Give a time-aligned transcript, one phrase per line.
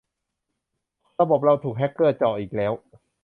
[1.19, 2.73] ระบบเราถูกแฮกเกอร์เจาะอีกแล้ว